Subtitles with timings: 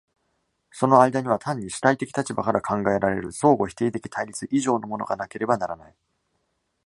[0.71, 5.95] その間には単に主体的立場から考えられる相互否定的対立以上のものがなければならない。